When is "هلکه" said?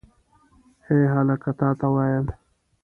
1.13-1.51